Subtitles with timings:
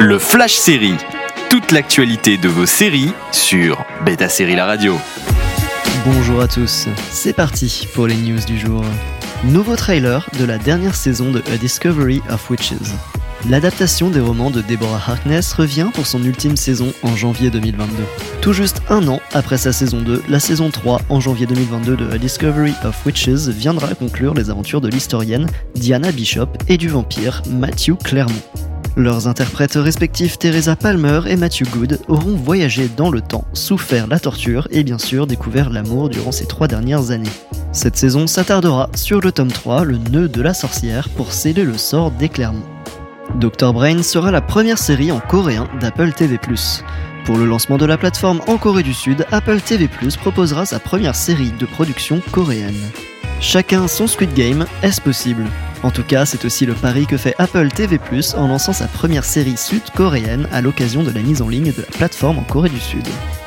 [0.00, 0.94] Le Flash Série.
[1.50, 4.96] Toute l'actualité de vos séries sur Beta Série La Radio.
[6.04, 8.84] Bonjour à tous, c'est parti pour les news du jour.
[9.42, 12.94] Nouveau trailer de la dernière saison de A Discovery of Witches.
[13.50, 17.94] L'adaptation des romans de Deborah Harkness revient pour son ultime saison en janvier 2022.
[18.40, 22.10] Tout juste un an après sa saison 2, la saison 3 en janvier 2022 de
[22.12, 27.42] A Discovery of Witches viendra conclure les aventures de l'historienne Diana Bishop et du vampire
[27.50, 28.67] Matthew Clermont.
[28.98, 34.18] Leurs interprètes respectifs Teresa Palmer et Matthew Good auront voyagé dans le temps, souffert la
[34.18, 37.30] torture et bien sûr découvert l'amour durant ces trois dernières années.
[37.70, 41.78] Cette saison s'attardera sur le tome 3, le nœud de la sorcière, pour sceller le
[41.78, 42.66] sort des Clermont.
[43.36, 46.36] Dr Brain sera la première série en coréen d'Apple TV+.
[47.24, 49.88] Pour le lancement de la plateforme en Corée du Sud, Apple TV+,
[50.20, 52.74] proposera sa première série de production coréenne.
[53.40, 55.44] Chacun son Squid Game, est-ce possible?
[55.82, 58.00] En tout cas, c'est aussi le pari que fait Apple TV+,
[58.36, 61.96] en lançant sa première série sud-coréenne à l'occasion de la mise en ligne de la
[61.96, 63.06] plateforme en Corée du Sud.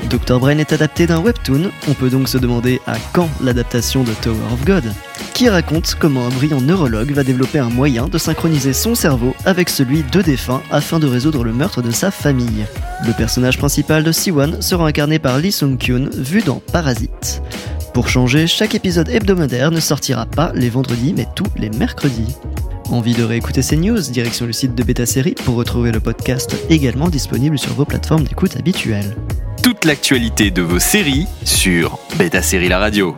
[0.10, 4.14] Dr Brain est adapté d'un webtoon, on peut donc se demander à quand l'adaptation de
[4.22, 4.92] Tower of God
[5.34, 9.70] qui raconte comment un brillant neurologue va développer un moyen de synchroniser son cerveau avec
[9.70, 12.66] celui de défunt afin de résoudre le meurtre de sa famille.
[13.08, 17.42] Le personnage principal de Siwon sera incarné par Lee Sung-kyun, vu dans Parasite.
[17.94, 22.36] Pour changer, chaque épisode hebdomadaire ne sortira pas les vendredis mais tous les mercredis.
[22.90, 26.56] Envie de réécouter ces news Direction le site de Beta Série pour retrouver le podcast
[26.70, 29.16] également disponible sur vos plateformes d'écoute habituelles.
[29.62, 33.16] Toute l'actualité de vos séries sur Beta Série La Radio.